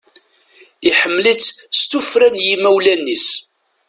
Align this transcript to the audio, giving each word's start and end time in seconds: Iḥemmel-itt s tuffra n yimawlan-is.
Iḥemmel-itt 0.89 1.47
s 1.77 1.79
tuffra 1.89 2.27
n 2.29 2.43
yimawlan-is. 2.45 3.27